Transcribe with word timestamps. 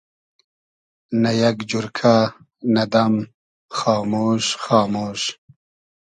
نۂ 1.21 1.31
یئگ 1.41 1.57
جورکۂ, 1.69 2.15
نۂ 2.73 2.83
دئم 2.91 3.15
خامۉش 3.77 4.45
خامۉش 4.63 5.21